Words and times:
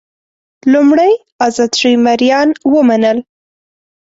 لومړی 0.71 1.11
ازاد 1.45 1.71
شوي 1.79 1.97
مریان 2.05 2.49
ومنل. 2.73 3.17